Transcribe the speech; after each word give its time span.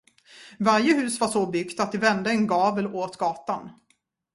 Varje 0.59 0.93
hus 0.95 1.19
var 1.21 1.27
så 1.27 1.45
byggt, 1.47 1.79
att 1.79 1.91
det 1.91 1.97
vände 1.97 2.29
en 2.29 2.47
gavel 2.47 2.87
åt 2.87 3.17
gatan. 3.17 3.69